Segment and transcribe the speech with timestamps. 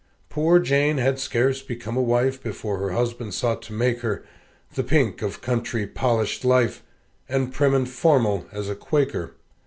[0.29, 4.23] Poor Jane had scarce become a wife, Before her husband sought to make her
[4.73, 6.81] The pink of country polished life,
[7.29, 9.35] And prim and formal as a Quaker.